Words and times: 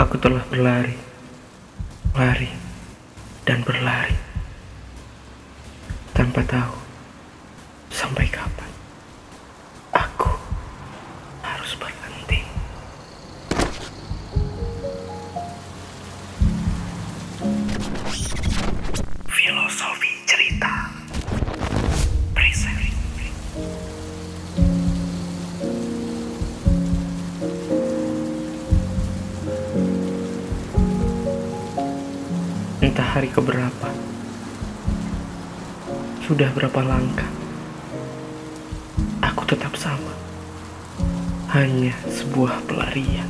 Aku 0.00 0.16
telah 0.16 0.40
berlari, 0.48 0.96
lari, 2.16 2.48
dan 3.44 3.60
berlari 3.60 4.16
tanpa 6.16 6.40
tahu 6.48 6.72
sampai 7.92 8.24
kapan 8.32 8.69
Entah 32.80 33.04
hari 33.04 33.28
keberapa, 33.28 33.92
sudah 36.24 36.48
berapa 36.56 36.80
langkah, 36.80 37.28
aku 39.20 39.44
tetap 39.44 39.76
sama. 39.76 40.16
Hanya 41.52 41.92
sebuah 42.08 42.64
pelarian. 42.64 43.28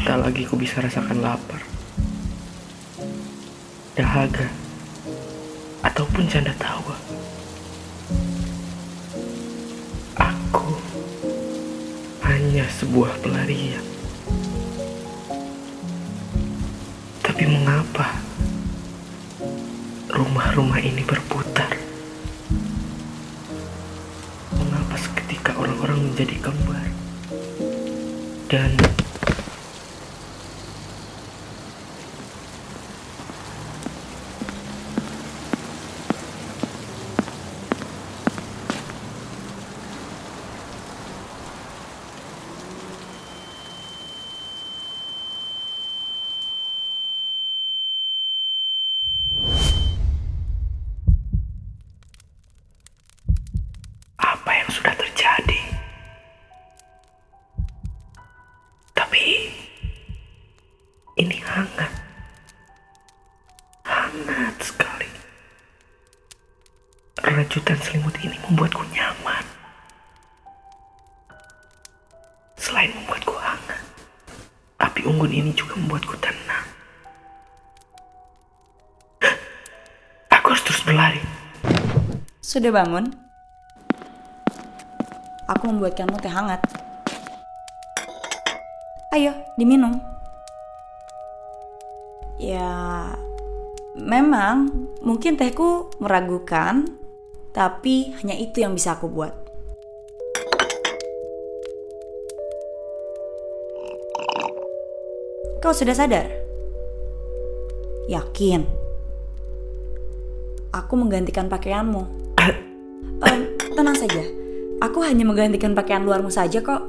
Tak 0.00 0.16
lagi 0.16 0.48
ku 0.48 0.56
bisa 0.56 0.80
rasakan 0.80 1.20
lapar, 1.20 1.60
dahaga, 3.92 4.48
ataupun 5.84 6.24
canda 6.24 6.56
tawa. 6.56 6.96
Hanya 12.52 12.68
sebuah 12.68 13.16
pelarian. 13.24 13.80
Tapi 17.24 17.48
mengapa 17.48 18.12
rumah-rumah 20.12 20.76
ini 20.84 21.00
berputar? 21.00 21.72
Mengapa 24.52 25.00
seketika 25.00 25.56
orang-orang 25.56 26.12
menjadi 26.12 26.36
kembar? 26.44 26.92
Dan 28.52 28.76
apa 54.42 54.50
yang 54.58 54.70
sudah 54.74 54.94
terjadi? 54.98 55.62
Tapi 58.90 59.54
ini 61.14 61.38
hangat. 61.46 61.92
Hangat 64.12 64.60
sekali. 64.60 65.08
Rajutan 67.24 67.80
selimut 67.80 68.12
ini 68.20 68.36
membuatku 68.44 68.84
nyaman. 68.92 69.40
Selain 72.60 72.92
membuatku 72.92 73.32
hangat, 73.40 73.80
api 74.84 75.08
unggun 75.08 75.32
ini 75.32 75.56
juga 75.56 75.80
membuatku 75.80 76.12
tenang. 76.20 76.66
Aku 80.28 80.46
harus 80.52 80.60
terus 80.60 80.84
berlari. 80.84 81.24
Sudah 82.44 82.68
bangun? 82.68 83.16
Aku 85.48 85.72
membuatkanmu 85.72 86.20
teh 86.20 86.28
hangat. 86.28 86.60
Ayo, 89.16 89.32
diminum. 89.56 89.96
Ya, 92.36 92.68
memang 93.96 94.88
mungkin 95.04 95.36
tehku 95.36 95.92
meragukan, 96.00 96.88
tapi 97.52 98.16
hanya 98.20 98.36
itu 98.36 98.64
yang 98.64 98.72
bisa 98.72 98.96
aku 98.96 99.08
buat. 99.08 99.34
Kau 105.62 105.70
sudah 105.70 105.94
sadar? 105.94 106.26
Yakin? 108.10 108.66
Aku 110.74 110.98
menggantikan 110.98 111.46
pakaianmu. 111.46 112.02
Em, 113.22 113.40
tenang 113.70 113.94
saja, 113.94 114.26
aku 114.82 114.98
hanya 115.06 115.22
menggantikan 115.22 115.78
pakaian 115.78 116.02
luarmu 116.02 116.32
saja 116.32 116.58
kok. 116.58 116.82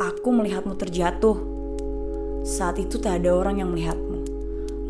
Aku 0.00 0.32
melihatmu 0.32 0.80
terjatuh. 0.80 1.36
Saat 2.40 2.80
itu 2.80 2.96
tak 2.96 3.20
ada 3.20 3.36
orang 3.36 3.60
yang 3.60 3.68
melihatmu. 3.68 4.11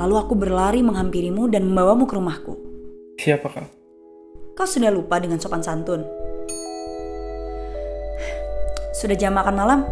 Lalu 0.03 0.19
aku 0.19 0.35
berlari 0.35 0.83
menghampirimu 0.83 1.47
dan 1.47 1.63
membawamu 1.63 2.11
ke 2.11 2.19
rumahku. 2.19 2.59
Siapa 3.23 3.47
kau? 3.47 3.63
Kau 4.59 4.67
sudah 4.67 4.91
lupa 4.91 5.23
dengan 5.23 5.39
sopan 5.39 5.63
santun. 5.63 6.03
Sudah 8.99 9.15
jam 9.15 9.31
makan 9.31 9.55
malam? 9.55 9.87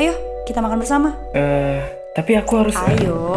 Ayo, 0.00 0.16
kita 0.48 0.64
makan 0.64 0.80
bersama. 0.80 1.12
Eh, 1.36 1.84
tapi 2.16 2.32
aku 2.40 2.64
harus. 2.64 2.72
Ayo. 2.80 3.36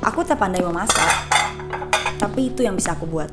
Aku 0.00 0.24
tak 0.24 0.40
pandai 0.40 0.64
memasak, 0.64 1.12
tapi 2.16 2.48
itu 2.48 2.64
yang 2.64 2.72
bisa 2.72 2.96
aku 2.96 3.04
buat. 3.04 3.28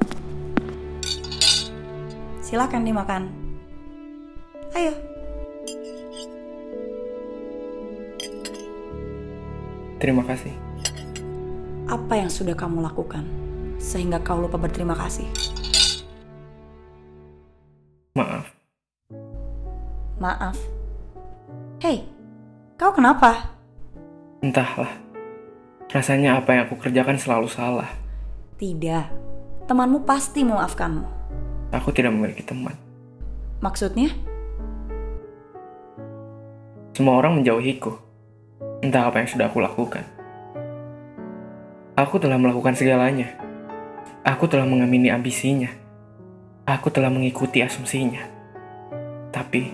Silakan 2.46 2.86
dimakan. 2.86 3.26
Ayo. 4.78 4.94
Terima 9.98 10.22
kasih. 10.22 10.54
Apa 11.90 12.22
yang 12.22 12.30
sudah 12.30 12.54
kamu 12.54 12.86
lakukan 12.86 13.26
sehingga 13.82 14.22
kau 14.22 14.38
lupa 14.38 14.62
berterima 14.62 14.94
kasih? 14.94 15.26
Maaf. 18.14 18.46
Maaf. 20.22 20.58
Hei, 21.82 22.06
kau 22.78 22.94
kenapa? 22.94 23.58
Entahlah. 24.46 24.94
Rasanya 25.90 26.38
apa 26.38 26.54
yang 26.54 26.70
aku 26.70 26.78
kerjakan 26.78 27.18
selalu 27.18 27.50
salah. 27.50 27.90
Tidak. 28.62 29.06
Temanmu 29.66 30.06
pasti 30.06 30.46
memaafkanmu. 30.46 31.25
Aku 31.74 31.90
tidak 31.90 32.14
memiliki 32.14 32.46
teman. 32.46 32.78
Maksudnya? 33.64 34.14
Semua 36.94 37.18
orang 37.18 37.42
menjauhiku. 37.42 37.98
Entah 38.84 39.10
apa 39.10 39.24
yang 39.24 39.30
sudah 39.30 39.50
aku 39.50 39.60
lakukan. 39.64 40.06
Aku 41.96 42.20
telah 42.20 42.36
melakukan 42.36 42.76
segalanya. 42.76 43.32
Aku 44.22 44.52
telah 44.52 44.68
mengamini 44.68 45.10
ambisinya. 45.10 45.72
Aku 46.68 46.92
telah 46.92 47.10
mengikuti 47.10 47.64
asumsinya. 47.64 48.26
Tapi, 49.32 49.72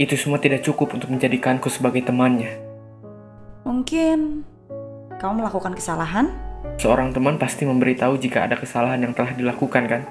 itu 0.00 0.14
semua 0.16 0.40
tidak 0.40 0.64
cukup 0.64 0.96
untuk 0.96 1.12
menjadikanku 1.12 1.68
sebagai 1.68 2.02
temannya. 2.02 2.58
Mungkin 3.62 4.42
kau 5.20 5.32
melakukan 5.36 5.76
kesalahan? 5.76 6.32
Seorang 6.80 7.12
teman 7.14 7.36
pasti 7.38 7.68
memberitahu 7.68 8.18
jika 8.18 8.48
ada 8.48 8.56
kesalahan 8.56 8.98
yang 9.04 9.14
telah 9.14 9.36
dilakukan, 9.36 9.84
kan? 9.86 10.02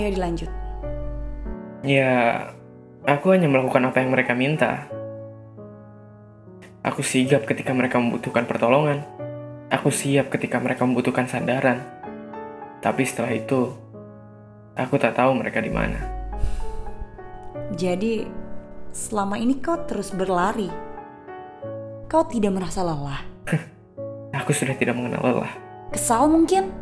Ayo 0.00 0.16
dilanjut. 0.16 0.48
Ya, 1.84 2.12
aku 3.04 3.36
hanya 3.36 3.52
melakukan 3.52 3.84
apa 3.84 4.00
yang 4.00 4.16
mereka 4.16 4.32
minta. 4.32 4.88
Aku 6.80 7.04
sigap 7.04 7.44
ketika 7.44 7.76
mereka 7.76 8.00
membutuhkan 8.00 8.48
pertolongan. 8.48 9.04
Aku 9.68 9.92
siap 9.92 10.32
ketika 10.32 10.56
mereka 10.56 10.88
membutuhkan 10.88 11.28
sandaran. 11.28 11.84
Tapi 12.80 13.04
setelah 13.04 13.36
itu, 13.36 13.76
aku 14.72 14.96
tak 14.96 15.20
tahu 15.20 15.36
mereka 15.36 15.60
di 15.60 15.68
mana. 15.68 16.00
Jadi, 17.76 18.24
selama 18.96 19.36
ini 19.36 19.60
kau 19.60 19.76
terus 19.84 20.16
berlari. 20.16 20.72
Kau 22.08 22.24
tidak 22.24 22.56
merasa 22.56 22.80
lelah. 22.80 23.20
Aku 24.40 24.56
sudah 24.56 24.72
tidak 24.80 24.96
mengenal 24.96 25.20
lelah. 25.20 25.52
Kesal 25.92 26.26
mungkin? 26.26 26.72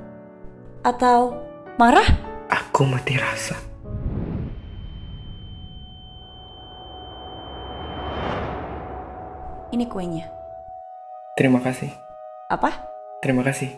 Atau 0.86 1.34
marah? 1.76 2.27
Aku 2.78 2.86
mati 2.86 3.18
rasa. 3.18 3.58
Ini 9.74 9.82
kuenya. 9.90 10.30
Terima 11.34 11.58
kasih. 11.58 11.90
Apa? 12.46 12.70
Terima 13.18 13.42
kasih. 13.42 13.74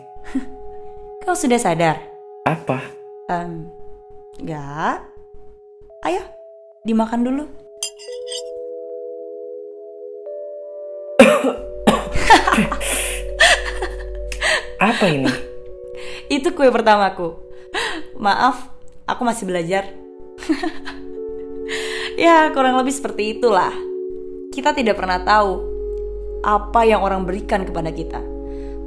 Kau 1.25 1.33
sudah 1.33 1.57
sadar? 1.57 1.97
Apa? 2.45 2.77
Em, 3.25 3.73
enggak. 4.37 5.01
Ayo, 6.05 6.21
dimakan 6.85 7.25
dulu. 7.25 7.49
Apa 14.77 15.05
ini? 15.09 15.33
Itu 16.37 16.53
kue 16.53 16.69
pertamaku. 16.69 17.49
Maaf, 18.21 18.70
aku 19.11 19.27
masih 19.27 19.43
belajar. 19.43 19.91
ya, 22.25 22.47
kurang 22.55 22.79
lebih 22.79 22.95
seperti 22.95 23.37
itulah. 23.37 23.75
Kita 24.55 24.71
tidak 24.71 24.95
pernah 24.95 25.19
tahu 25.19 25.67
apa 26.41 26.81
yang 26.87 27.03
orang 27.03 27.27
berikan 27.27 27.67
kepada 27.67 27.91
kita. 27.91 28.23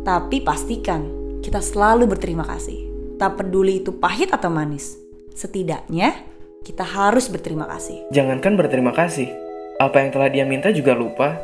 Tapi 0.04 0.40
pastikan 0.40 1.04
kita 1.44 1.60
selalu 1.60 2.08
berterima 2.08 2.48
kasih. 2.48 2.88
Tak 3.20 3.40
peduli 3.40 3.84
itu 3.84 3.94
pahit 3.94 4.32
atau 4.32 4.48
manis. 4.48 4.96
Setidaknya 5.36 6.16
kita 6.64 6.82
harus 6.82 7.28
berterima 7.28 7.68
kasih. 7.68 8.08
Jangankan 8.10 8.56
berterima 8.56 8.92
kasih. 8.96 9.28
Apa 9.76 10.00
yang 10.00 10.10
telah 10.12 10.28
dia 10.32 10.44
minta 10.48 10.72
juga 10.72 10.96
lupa. 10.96 11.36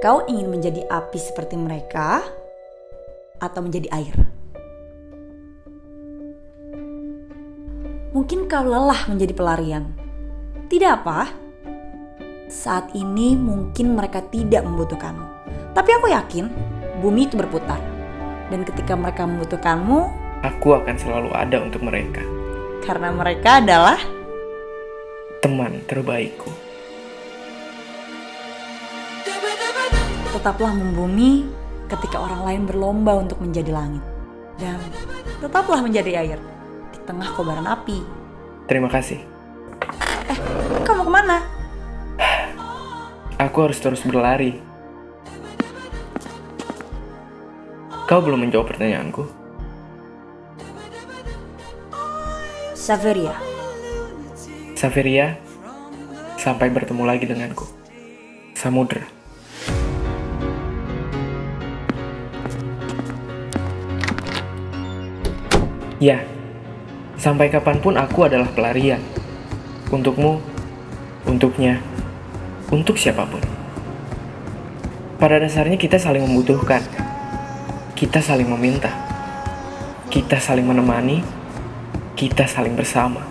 Kau 0.00 0.24
ingin 0.28 0.52
menjadi 0.52 0.84
api 0.88 1.16
seperti 1.16 1.56
mereka 1.56 2.20
atau 3.40 3.60
menjadi 3.64 3.88
air? 3.92 4.33
Mungkin 8.14 8.46
kau 8.46 8.62
lelah 8.62 9.10
menjadi 9.10 9.34
pelarian. 9.34 9.90
Tidak 10.70 10.86
apa. 11.02 11.34
Saat 12.46 12.94
ini 12.94 13.34
mungkin 13.34 13.98
mereka 13.98 14.22
tidak 14.30 14.62
membutuhkanmu. 14.62 15.26
Tapi 15.74 15.90
aku 15.98 16.06
yakin 16.14 16.46
bumi 17.02 17.26
itu 17.26 17.34
berputar. 17.34 17.82
Dan 18.54 18.62
ketika 18.62 18.94
mereka 18.94 19.26
membutuhkanmu, 19.26 20.22
Aku 20.46 20.76
akan 20.76 20.94
selalu 20.94 21.32
ada 21.34 21.58
untuk 21.58 21.82
mereka. 21.82 22.20
karena 22.84 23.08
mereka 23.10 23.64
adalah 23.64 23.96
Teman 25.40 25.80
terbaikku. 25.88 26.52
tetaplah 30.34 30.74
membumi 30.74 31.46
ketika 31.86 32.18
orang 32.18 32.42
lain 32.42 32.62
berlomba 32.66 33.22
untuk 33.22 33.38
menjadi 33.40 33.70
langit. 33.70 34.02
Dan 34.58 34.82
tetaplah 35.38 35.78
menjadi 35.80 36.10
air 36.20 36.38
tengah 37.04 37.28
kobaran 37.36 37.68
api. 37.68 38.00
Terima 38.64 38.88
kasih. 38.88 39.20
Kamu 40.84 41.04
ke 41.04 41.12
mana? 41.12 41.44
Aku 43.36 43.68
harus 43.68 43.76
terus 43.80 44.00
berlari. 44.00 44.60
Kau 48.04 48.20
belum 48.20 48.44
menjawab 48.44 48.68
pertanyaanku. 48.68 49.24
Saveria. 52.76 53.32
Saveria, 54.76 55.40
sampai 56.36 56.68
bertemu 56.68 57.08
lagi 57.08 57.24
denganku. 57.24 57.64
Samudra. 58.52 59.08
Ya, 65.96 66.20
sampai 67.18 67.50
kapan 67.50 67.78
pun 67.78 67.94
aku 67.98 68.26
adalah 68.26 68.48
pelarian. 68.50 69.00
Untukmu, 69.90 70.40
untuknya, 71.28 71.78
untuk 72.72 72.98
siapa 72.98 73.28
pun. 73.28 73.42
Pada 75.20 75.38
dasarnya 75.38 75.78
kita 75.78 75.96
saling 75.96 76.26
membutuhkan. 76.26 76.82
Kita 77.94 78.18
saling 78.18 78.50
meminta. 78.50 78.90
Kita 80.10 80.42
saling 80.42 80.66
menemani. 80.66 81.22
Kita 82.18 82.44
saling 82.44 82.74
bersama. 82.74 83.22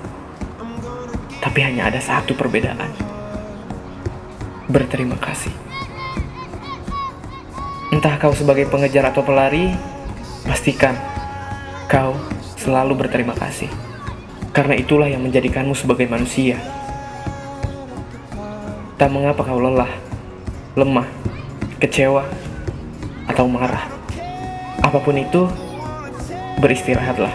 Tapi 1.44 1.60
hanya 1.60 1.92
ada 1.92 2.00
satu 2.00 2.34
perbedaan. 2.34 2.88
Berterima 4.72 5.20
kasih. 5.20 5.52
Entah 7.94 8.18
kau 8.18 8.34
sebagai 8.34 8.66
pengejar 8.72 9.06
atau 9.14 9.22
pelari, 9.22 9.70
pastikan 10.48 10.98
kau 11.86 12.18
selalu 12.64 12.96
berterima 12.96 13.36
kasih. 13.36 13.68
Karena 14.56 14.80
itulah 14.80 15.12
yang 15.12 15.20
menjadikanmu 15.20 15.76
sebagai 15.76 16.08
manusia. 16.08 16.56
Tak 18.96 19.10
mengapa 19.12 19.44
kau 19.44 19.60
lelah, 19.60 19.92
lemah, 20.80 21.10
kecewa, 21.84 22.24
atau 23.28 23.50
marah. 23.52 23.92
Apa 24.80 25.04
pun 25.04 25.20
itu, 25.20 25.50
beristirahatlah 26.64 27.34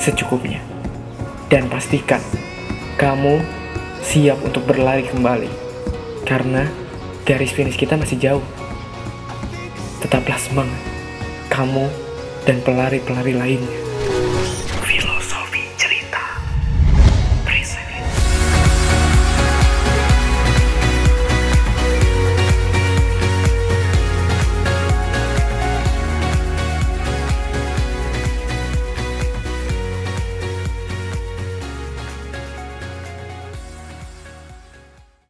secukupnya. 0.00 0.64
Dan 1.50 1.66
pastikan 1.66 2.22
kamu 2.96 3.42
siap 4.00 4.40
untuk 4.40 4.64
berlari 4.64 5.04
kembali. 5.04 5.50
Karena 6.24 6.64
garis 7.26 7.50
finish 7.50 7.76
kita 7.76 7.98
masih 7.98 8.16
jauh. 8.16 8.44
Tetaplah 9.98 10.38
semangat. 10.38 10.80
Kamu 11.50 11.90
dan 12.46 12.62
pelari-pelari 12.62 13.34
lainnya. 13.34 13.89